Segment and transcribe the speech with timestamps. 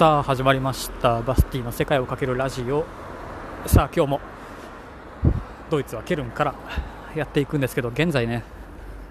[0.00, 1.20] さあ始まりました。
[1.20, 2.86] バスティの世界をかけるラジオ。
[3.66, 4.20] さあ今日も
[5.68, 6.54] ドイツはケルンから
[7.14, 8.42] やっていくんですけど現在ね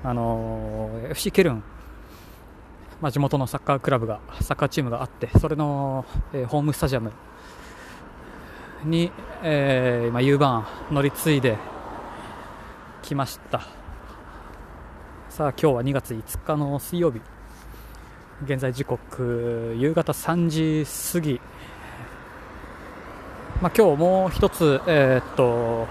[0.03, 1.63] あのー FC ケルン
[3.01, 7.11] まあ、地元のサッカークラブがサッカーチームがあってそれの、えーホームスタジアム
[8.83, 9.11] に、
[9.43, 11.55] えー今 U バーン乗り継いで
[13.03, 13.61] きました。
[15.29, 17.21] さあ今日は2月5日の水曜日。
[18.45, 21.41] 現在時刻夕方3時過ぎ、
[23.61, 25.87] まあ、今日もう一つ、えーっと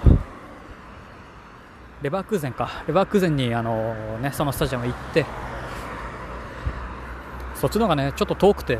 [2.00, 2.84] レバークーゼンか。
[2.86, 5.26] レバークーゼンにあの、ね、そのスタジアム行って。
[7.56, 8.78] そっちの方がねちょっと遠くて。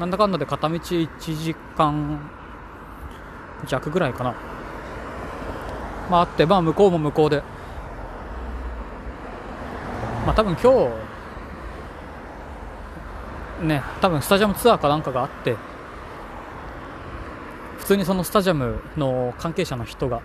[0.00, 2.18] なんだかんだで片道1時間
[3.66, 4.34] 弱ぐらいかな。
[6.10, 7.44] まああってまあ向こうも向こうで。
[10.26, 11.03] まあ多分今日
[13.62, 15.56] ね多分スタジアムツアーかなんかがあって
[17.78, 20.22] 普通にそのスタジアムの関係者の人が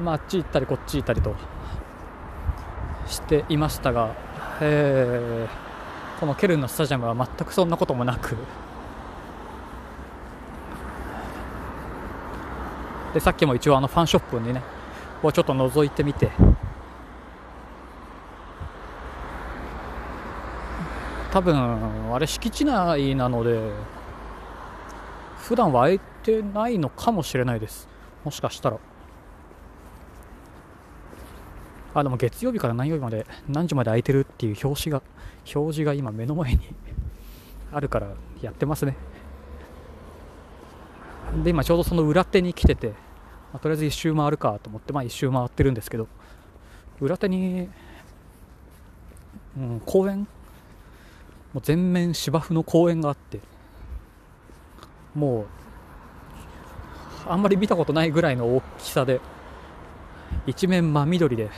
[0.00, 1.34] まああっち行ったりこっち行ったりと
[3.06, 4.14] していましたが、
[4.60, 5.70] えー
[6.20, 8.36] このケルンのスタジアムは全くそんなこともなく。
[13.14, 14.62] でさっきも一応あのファンショップにね
[15.22, 16.30] をちょっと覗いてみて
[21.32, 23.70] 多分あれ敷地内なので
[25.38, 27.88] 普段は開いてないのかもしれないです。
[28.24, 28.78] もしかしたら。
[31.92, 35.02] あでも月曜日から何曜日まで何時まで空いてるっていう表紙が
[35.54, 36.60] 表示が今目の前に
[37.72, 38.08] あるから
[38.42, 38.96] やってますね。
[41.42, 42.94] で今ちょうどその裏手に来てて、ま
[43.54, 46.08] あとりあえず一周回るかと思ってまあ一周回ってるんですけど
[47.00, 47.68] 裏手に、
[49.56, 50.26] うん、公園
[51.52, 53.40] もう全面芝生の公園があって
[55.14, 55.46] もう
[57.28, 59.20] あんまり見たことないぐらいの大きさで
[60.46, 61.50] 一面真緑で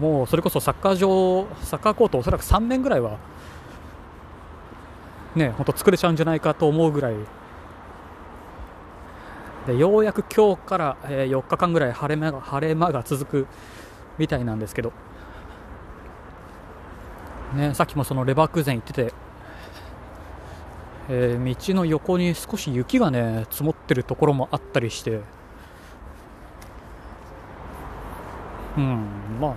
[0.00, 3.18] もうそれこそサッカー場サッカーコートおそらく3面ぐらいは
[5.36, 7.14] ね本当作れちゃうんじゃないかと思うぐらい。
[9.66, 13.46] でようやく今日から、えー4日間ぐらい晴れ間が晴れ間が続く
[14.18, 14.92] みたいなんですけど、
[17.54, 19.12] ね、さっきもそのレバークーゼン行ってて、
[21.08, 25.20] えー道の横に少し雪がね積もってるところもあったりして。
[28.76, 29.06] うん
[29.40, 29.54] まあ、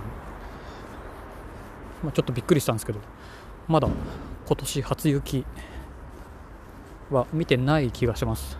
[2.04, 3.00] まあ、ちょっとびっくりしたんですけど
[3.66, 3.88] まだ
[4.46, 5.44] 今年初雪
[7.10, 8.56] は見てない気がします。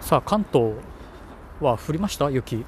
[0.00, 0.72] さあ関東
[1.60, 2.30] は降りました？
[2.30, 2.64] 雪。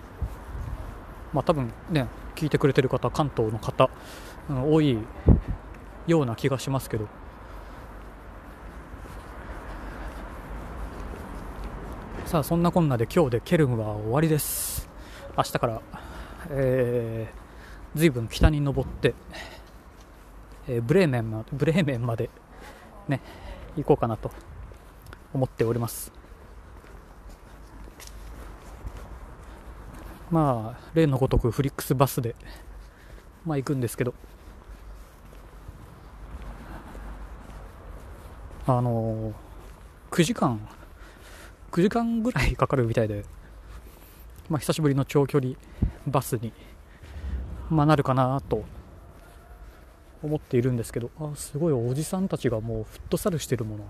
[1.32, 3.91] まあ多分ね聞いてくれてる方関東の方、
[4.50, 4.99] うん多い
[6.06, 7.06] ような気がしますけど。
[12.27, 14.89] さあそんなこんなで今日でケルンは終わりです。
[15.37, 15.83] 明日から、
[16.50, 19.15] えー、ずいぶん北に登って、
[20.67, 22.31] えーブレーメンまでブレーメンまで
[23.09, 23.21] ね
[23.77, 24.31] 行こうかなと
[25.33, 26.24] 思っております。
[30.34, 32.34] まあ例のごとくフリックスバスで
[33.47, 34.15] まあ行くんですけど。
[38.67, 39.33] あのー
[40.11, 40.61] 9時間
[41.73, 43.25] 9時間ぐらいかかるみたいで
[44.49, 45.55] まあ、久しぶりの長距離
[46.06, 46.53] バスに、
[47.71, 48.65] まあ、なるかなと
[50.23, 53.84] 思っているんですけどあすごいおじさんたちがもうフットサルしてるもの。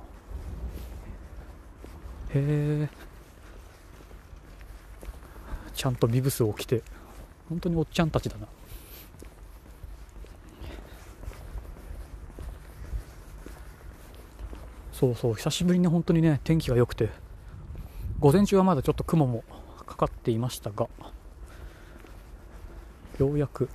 [2.35, 2.89] へえ
[5.75, 6.83] ちゃんとビブスを着て。
[7.49, 8.47] 本当におっちゃんたちだな。
[14.93, 17.11] そうそう久しぶりに本当にね天気が良くて。
[18.21, 19.45] 午前中はまだちょっと雲も
[19.87, 20.89] かかっていましたが。
[23.19, 23.69] ようやく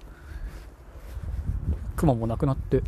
[1.96, 2.82] 雲もなくなって。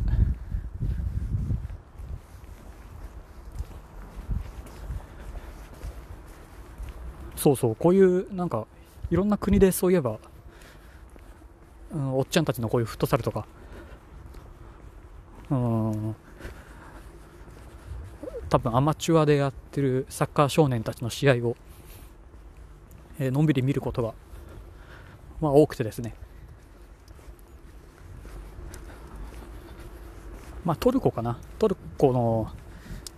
[7.36, 8.66] そうそうこういうなんか
[9.12, 10.18] いろんな国でそういえば、
[11.94, 13.44] うん、おっちゃんたちのこういうフットサルとか
[15.50, 16.16] うん
[18.48, 21.56] 多分アマチュアでやってるサッカー少年たちの試合を
[23.18, 24.14] えーのんびり見ることが、
[25.42, 26.14] まあ、多くてですね、
[30.64, 31.38] まあ、トルコかな？
[31.58, 32.50] トルコの、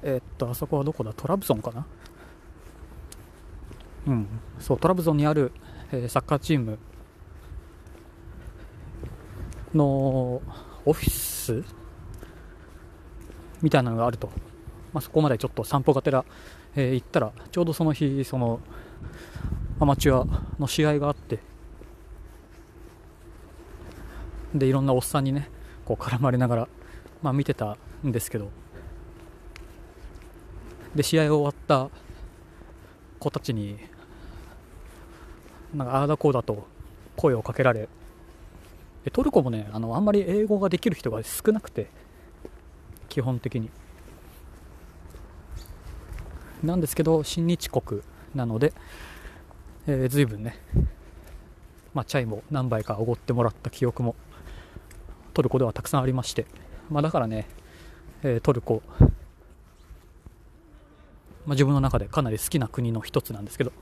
[0.03, 1.13] えーっとあそこはどこだ？
[1.13, 1.87] トラブゾンかな？
[4.09, 4.27] うん
[4.59, 5.53] そうトラブゾンにある、
[5.93, 6.79] えーサッカーチーム
[9.75, 10.43] の
[10.85, 11.65] オフィス
[13.63, 14.29] みたいなのがあると、
[14.93, 16.25] まあ、そこまでちょっと散歩がてら、
[16.77, 18.61] えー行ったらちょうどその日その
[19.81, 20.27] アマチュア
[20.59, 21.41] の試合があって
[24.55, 25.51] でいろんなおっさんにね
[25.85, 26.69] こう絡まれながら、
[27.23, 27.77] まあ、見てた
[28.07, 28.51] んですけど
[30.95, 31.91] で試合終わった
[33.19, 33.79] 子たちに
[35.75, 36.67] なんかああだこうだと
[37.17, 37.89] 声をかけられ
[39.05, 41.89] でトルコもねあのあんまり英語ができる人が少なくて
[43.09, 43.71] 基本的に。
[46.63, 48.01] なんですけど親日国
[48.35, 48.73] なので、
[49.87, 50.57] えー、随分ね、
[51.93, 54.17] まあ、チャイも何杯かおごってもらった記憶も
[55.35, 56.47] トルコではたくさんありまして、
[56.89, 57.47] まあ、だからね、
[58.23, 59.07] えートルコ、ま
[61.49, 63.73] あ、自分の中でかなり好きな国の一つなんですけど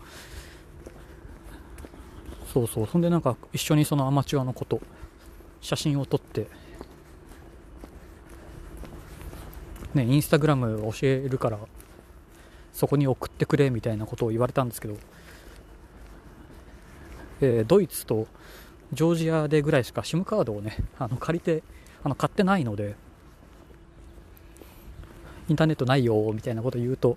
[2.53, 2.87] そうそう。
[2.87, 4.81] そんでなんか一緒にそのアマチュアの子と
[5.61, 6.49] 写真を撮って
[9.95, 11.59] ねインスタグラム教えるから
[12.73, 14.97] そこに送ってくれみたいなことを言われたんですけど、
[17.41, 18.27] えードイツと
[18.93, 21.63] ジョージアでぐらいしか SIM カードをねあの借りて
[22.03, 22.97] あの買ってないので
[25.49, 27.17] インターネットないよみたいなこと言うと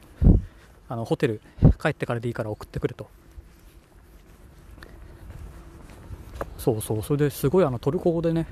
[0.88, 1.42] あのホテル
[1.82, 3.08] 帰ってからでいいから送ってくれと。
[6.66, 7.04] そうそう。
[7.04, 8.48] それですごいあのトルコ語でね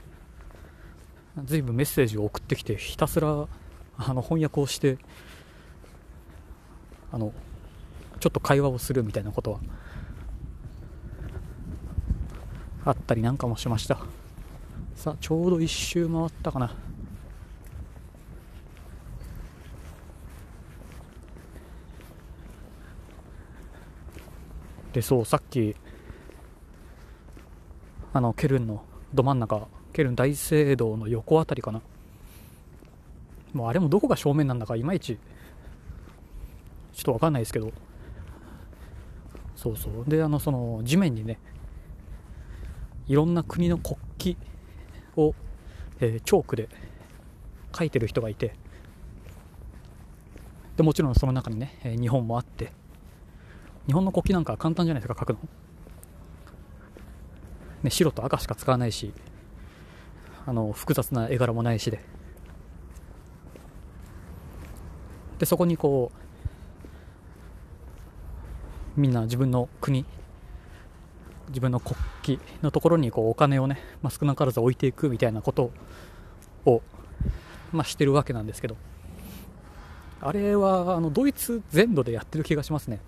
[1.45, 3.47] 随分メッセージを送ってきてひたすら
[3.97, 4.99] あの翻訳をして
[7.11, 7.33] あの
[8.19, 9.59] ちょっと会話をするみたいなことは
[12.85, 13.97] あったりなんかもしました。
[14.95, 16.75] さあちょうど一周回ったかな。
[24.93, 25.75] でそうさっき
[28.13, 28.83] あのケルンの
[29.13, 31.81] ど真ん中ケルン大聖堂の横あたりかな。
[33.53, 35.17] もうあれもどこが正面なんだかいまいち
[36.93, 37.71] ちょっとわかんないですけど。
[39.55, 40.09] そうそう。
[40.09, 41.39] であのその地面にね
[43.07, 44.37] いろんな国の国旗
[45.15, 45.35] を、
[45.99, 46.69] えーチョークで
[47.75, 48.55] 書いてる人がいて。
[50.77, 52.71] でもちろんその中にね、えー日本もあって。
[53.87, 55.39] 日本の国旗なんか簡単じゃないですか書くの、
[57.83, 59.13] ね、白と赤しか使わないし
[60.45, 61.99] あの複雑な絵柄もないしで。
[65.39, 66.11] でそこにこ
[68.97, 70.05] うみんな自分の国
[71.49, 71.95] 自分の国
[72.37, 75.71] 旗のところにこうお金をね、まあ、少なからず置いていくみたいなこと
[76.65, 76.81] を、
[77.71, 78.77] まあ、してるわけなんですけど。
[80.25, 83.01] あれはあのドイツ全土でやってる気がしますね。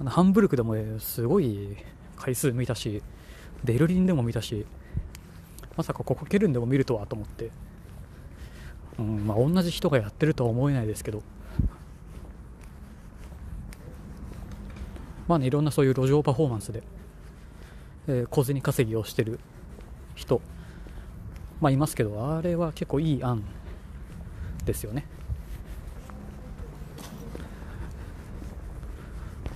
[0.00, 1.76] あのハンブルクでもすごい
[2.16, 3.02] 回数見たし
[3.64, 4.66] ベルリンでも見たし
[5.76, 7.50] まさかここケルンでも見るとはと思って、
[8.98, 11.22] うんまあ、同じ人がやってるとは思えないですけど。
[15.28, 16.82] まあねいろんなそういう路上パフォーマンスで、
[18.08, 19.38] えー小銭稼ぎをしてる
[20.16, 20.42] 人
[21.60, 23.44] まあいますけどあれは結構いい案
[24.64, 25.06] ですよね。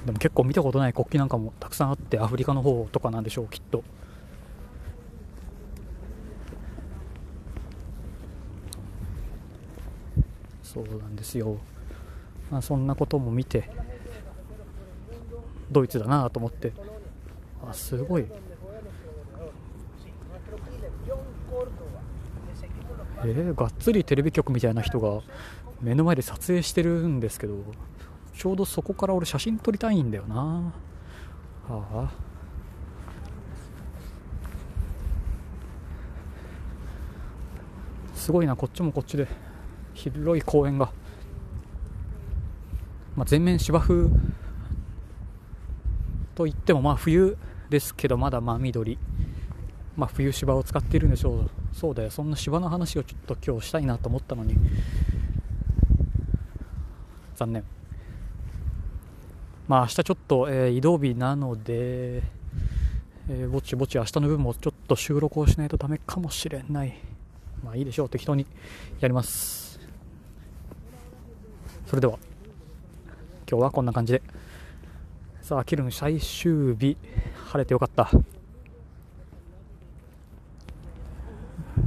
[0.05, 3.83] でも結構見たことない国旗なんかもたくさんあってアフリカの方とかなんでしょうきっと。
[10.63, 11.58] そうなんですよ、
[12.51, 13.70] まあ、そんなことも見て
[15.70, 16.73] ドイツだなと思って。
[17.67, 18.27] あすごい。
[23.20, 25.23] えー、がっつりテレビ局みたいな人が
[25.81, 27.55] 目の前で撮影してるんですけど。
[28.36, 30.72] ちょうどそこから俺写真撮りたいんだよな。
[31.69, 32.10] ああ。
[38.14, 39.29] すごいなこっちもこっちで。
[39.94, 40.91] 広い公園が、
[43.14, 44.10] まあ、全面芝生。
[46.34, 47.36] といってもまあ冬
[47.70, 48.98] ですけどまだ真緑。
[49.96, 51.50] まあ冬芝を使っているんでしょう。
[51.72, 52.10] そうだよ。
[52.10, 54.56] そんな芝の話をちょっと今日したいなと思ったのに。
[57.36, 57.64] 残念。
[59.67, 62.23] まあ明日ちょっと、えー移動日なので、
[63.29, 66.94] えーぼちぼち明日の分もちょっと収録をしないとダメかもしれない。
[67.65, 68.47] まあいいでしょう適当に
[69.01, 69.81] やります。
[71.87, 72.19] それでは
[73.51, 74.23] 今日はこんな感じで。
[75.41, 76.97] さあケルン最終日。
[77.47, 78.11] 晴れてよかった。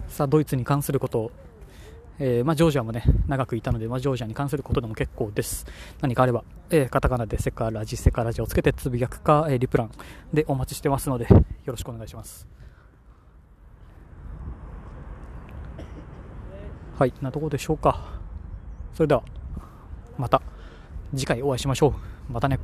[0.08, 1.32] さあドイツに関することを
[2.20, 5.66] えーまあ、ジョージアもね長くいたので、まあ、ジョージアに関することでも結構です。
[6.02, 9.92] 何かあれば、えーカタカナでセカラジセカラジをつけてつぶやくか、えーリプラン
[10.34, 12.48] でお待ちしてますのでよろしくお願いします。
[16.98, 18.20] はいなとこでしょうか。
[18.94, 19.24] それでは
[20.18, 20.42] また
[21.16, 21.94] 次回お会いしましょ
[22.30, 22.34] う。
[22.34, 22.60] またね。